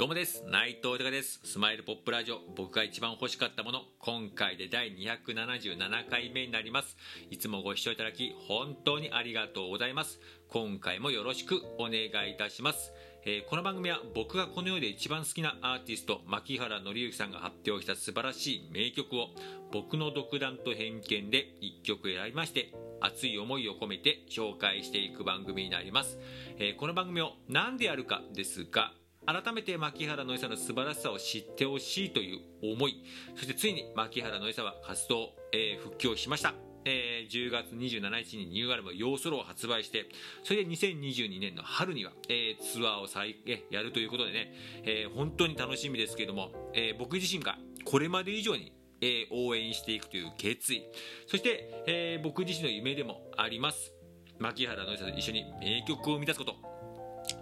[0.00, 0.42] どうもです。
[0.46, 1.42] 内藤隆です。
[1.44, 2.38] スマイルポップラジオ。
[2.56, 3.82] 僕が一番欲しかったもの。
[3.98, 6.96] 今回で第277回目になります。
[7.30, 10.18] いつもご視聴いただき本当にありがとうございます。
[10.48, 12.94] 今回もよろしくお願いいたします。
[13.26, 19.28] えー、この番組は僕がこの世で一番好きなアーティスト牧原紀之さんが発表した素晴らしい名曲を
[19.70, 26.18] 僕の独断と偏見で1曲選びまして熱い思いを込めて紹介していく番組になります、
[26.58, 28.94] えー、この番組を何でやるかですが
[29.26, 32.40] 改めて牧原のりさの素晴らしさを知ってほしいという
[32.74, 33.04] 思い。
[33.36, 36.54] そしてついに牧原のりさは活動、えー、復帰をしました。
[36.86, 40.08] えー、10月27日にニューアルバム「ヨーソロ」を発売して
[40.42, 50.82] それで2022年の春には、えー、ツアーを再、えやるということでね、えー、本当に楽しみですけれども、え僕自身がこれまで以上にえ応援していくという決意。
[51.26, 53.94] そして、え僕自身の夢でもあります。
[54.38, 56.79] 牧原のりさと一緒に名曲を生み出すこと。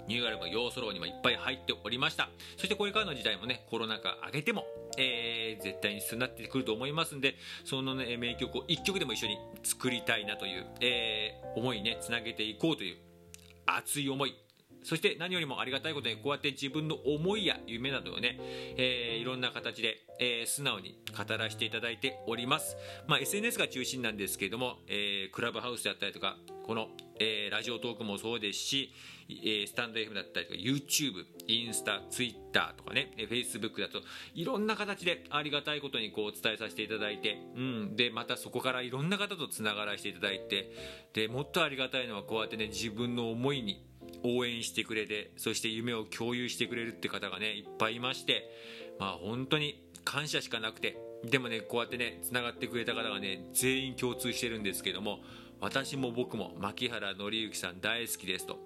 [0.09, 2.31] ニューアルバム要素ロにもいっぱい入っておりました。
[2.57, 4.65] そしてこれからの時代もねコロナ禍上げても、
[4.97, 12.97] えー、絶対に必要になってくると思いますんでその、ね、名曲を1曲でも一緒に作りたいなという、えー、思いねつなげていこうという
[13.67, 14.35] 熱い思い。
[14.83, 18.39] そして何よりもありがたいことにこうやって自分の思いや夢などをね、
[18.77, 28.93] えー、いろんな形で、えー、素直に語らせていただいております、まあ、SNS が中心なんですけれども、えー、クラブハウスであったりとかこの、えラジオトークもそうですし、
[29.29, 34.01] えスタンド FM だったりとか YouTube、インスタ、Twitter とかね、Facebook だと
[34.35, 40.73] いろんな形でありがたいことにこう伝えさせていただいて、うん、でまたそこからいろんな方とつながらせていただいて
[41.13, 43.85] でもっとありがたいのはこうやってね自分の思いに
[44.25, 48.51] 応援してくれてそして夢を共有してくれるって方がねいっぱいいまして
[48.99, 55.21] まあ本当に感謝しかなくてでもねこうやってねつながってくれた方がね全員共通してるんですけども
[55.61, 58.59] 私も僕も牧原紀之さん大好きですと。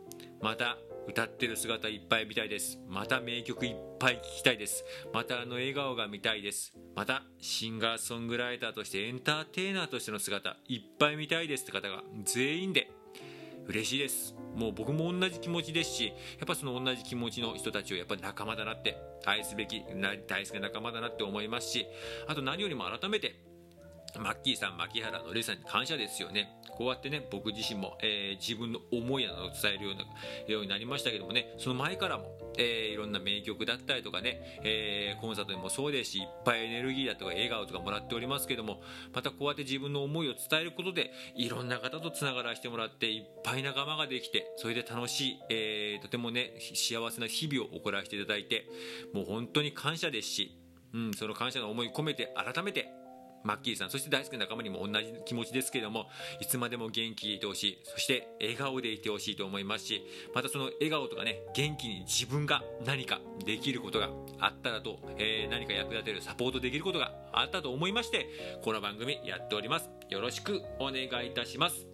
[0.42, 0.76] また
[1.08, 2.78] 歌ってる姿いっぱい見たいです。
[2.88, 4.84] また名曲いっぱい聴きたいです。
[5.12, 6.74] またあの笑顔が見たいです。
[6.94, 11.64] またシンガーソングライターとしてエンターテイナーとしての姿いっぱい見たいです。
[11.64, 12.90] って方が全員で
[13.66, 14.34] 嬉しいです。
[14.56, 16.12] もう僕も同じ気持ちですしや
[16.44, 19.82] っぱその同じ気持ちの人たちをやっぱり仲間だなって愛すべき
[20.28, 21.86] 大好きな仲間だなって思いますし
[22.28, 23.34] あと何よりも改めて
[24.18, 26.58] マッキーさん、牧原のりさんに感謝ですよね。
[26.76, 30.02] こうやってね、僕自身も、えー、自分の思いなどを伝えるような
[30.52, 32.24] ようになりましたけどもね、その前からも、
[32.58, 38.80] えー、いろんな名曲だったりとかね、えー、コンサートでもそうですし、いっぱいエネルギーだとか笑顔とかもらっておりますけども、
[39.12, 48.66] またこうやって自分の思いを伝えることで、いろんな方とつながらせてもらって、いっぱい仲間ができて、それで楽しい、えー、とてもね、幸せな日々を送らせていただいて、
[49.12, 50.58] もう本当に感謝ですし、
[50.94, 52.92] うん、その感謝の思い込めて改めて
[53.44, 56.06] マッキーさんそして大好きな仲間にも同じ気持ちですけれども
[56.40, 57.78] いつまでも元気でいてほしい。
[57.84, 60.02] そして笑顔でいてほしいと思いますし
[60.34, 69.90] またその笑顔とかね元気に自分が何かできることがあったらと、えー、何か役立てるサポートできることがあったと思いましてこの番組やっております。
[70.08, 71.86] よろしくお願いいたします。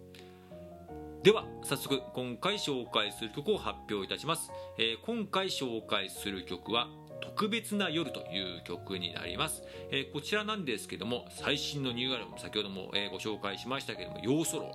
[1.23, 6.87] では早速今回紹介する曲を発表いたします、えー、今回紹介する曲は
[7.21, 14.71] 特別な夜という曲になります、えー、こちらなんですけども最新のニューアルバム先ほども、え、ご紹介しましたけども「ヨーソロ」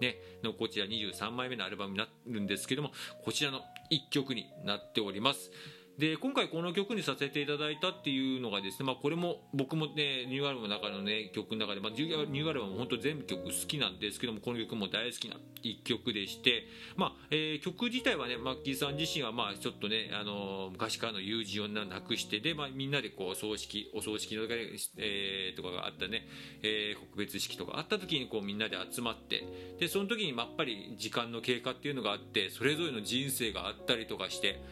[0.00, 2.92] ね、のこちら23枚目のアルバムになるんですけども
[3.24, 5.50] こちらの1曲になっております。
[5.98, 24.54] で今回この曲にさせていただいたっていうのがですね、まあ、これも僕もねニューアルバムの中のね曲の中で、まあ、ニューアルバムも本当全部曲好きなんですけどもこの曲も大好きな一曲でして、まあえー、曲自体はねマッキーさん自身はまあちょっとね、あのー、昔からの友人をなくしてで、まあ、みんなでこう葬式お葬式とか,、
[24.98, 26.28] えー、とかがあったね、
[26.62, 29.44] えー、告別式とかあった時にこうみんなで集まって
[29.80, 34.62] でその時にやっぱり時間の経過っていうのがあってそれぞれの人生があったりとかして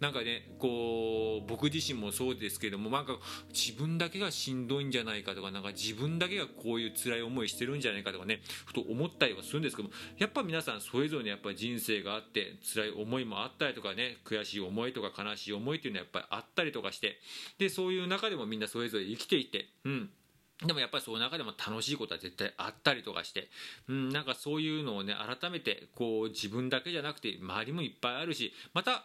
[0.00, 17.18] なんかねこう僕自身もそうですけどもなんか自分だけがしんどいんじゃないかとかなんか自分だけがこういう辛い思いしてるんじゃないかとかねふと思ったりはするんですけどもやっぱ皆さんそれぞれにやっぱ人生があって辛い思いもあったりとかね悔しい思いとか悲しい思いっていうのはやっぱりあったりとかして
[17.58, 20.10] でそういう中でもみんなそれぞれ生きていてうん。
[20.64, 23.48] でもやっぱりその中でも楽しいことは絶対あったりとかして、
[23.88, 29.04] うん、なんかそういうのをね改めてこう自分だけじゃなくて周りもいっぱいあるしまた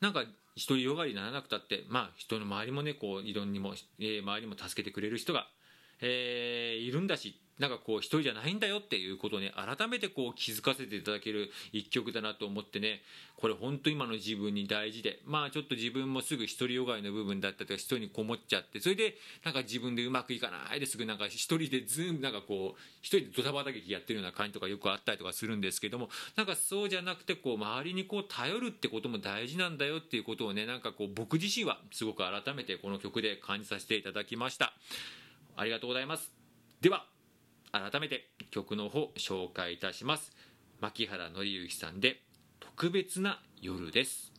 [0.00, 0.24] なんか
[0.66, 5.46] 独りよがりにならなくたってまあ人の周りもねこういろんにも、えー、周りも助けてくれる人が、
[6.00, 13.02] えー、いるんだしなんかこう一人じゃないんだよっていうことをね改めてこう気づかせていただける一曲だなと思ってね。
[13.36, 15.20] これ本当今の自分に大事で。
[15.24, 18.80] まあちょっと自分もすぐ独りよがいの部分だったりとか一人にこもっちゃって。
[18.80, 26.10] それでなんか自分でうまくいかないですぐなんか一人でズームなんかこう一人でドタバタ劇やってるような感じとかよくあったりとかするんですけども。
[26.36, 34.72] なんかそうじゃなくてこう周りにこう頼るってことも大事なんだよっていうことをねなんかこう僕自身はすごく改めてこの曲で感じさせていただきました。
[35.56, 36.32] ありがとうございます。
[36.80, 37.17] では。
[37.72, 40.32] 改めて曲の方紹介いたします。
[40.80, 42.22] 牧原紀之さんで
[42.60, 44.37] 特別な夜です。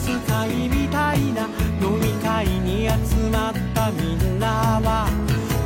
[0.00, 1.48] なクラス会みたいな
[1.80, 5.08] 飲み会に集まったみんなは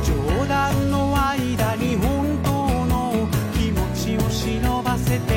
[0.03, 5.33] 冗談の間に本当の気持ちを忍ばせて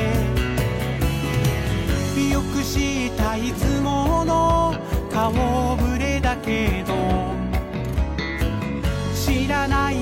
[2.31, 4.75] よくしたいつもの
[5.11, 6.93] 顔ぶれだけど
[9.15, 9.95] 知らない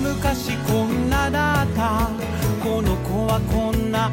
[0.00, 2.10] 昔こんなだった。
[2.62, 4.10] この子はこんな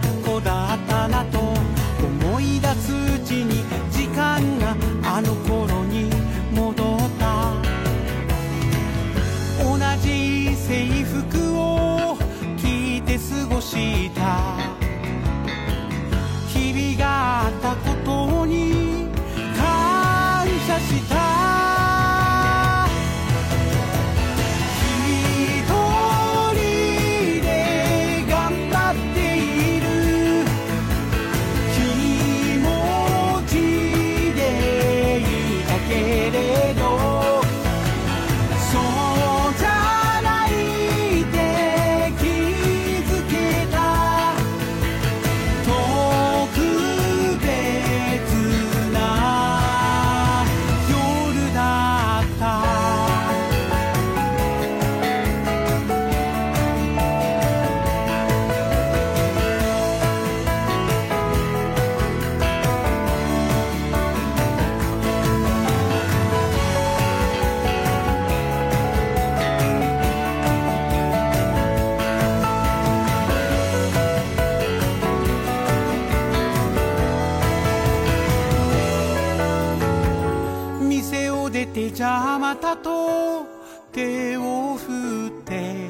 [82.55, 83.45] じゃあまたと
[83.91, 85.89] 手を振って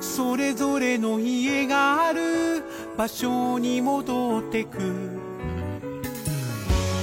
[0.00, 2.62] それぞれの家がある
[2.96, 4.78] 場所に戻ってく。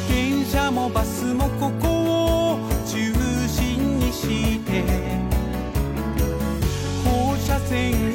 [0.08, 1.88] 電車もバスもここ
[2.54, 3.14] を中
[3.48, 4.84] 心にして
[7.04, 8.13] 放射線描い